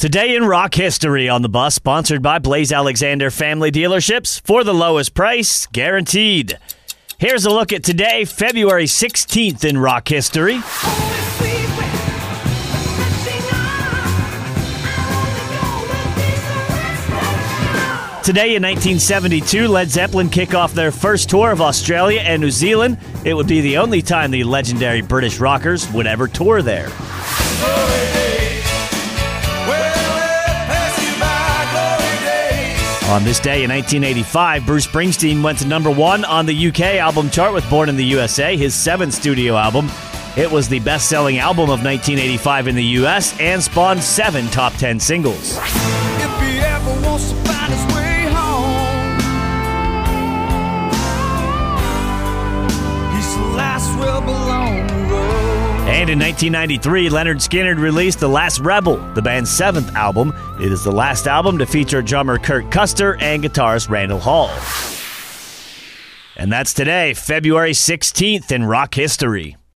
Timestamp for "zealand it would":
22.50-23.46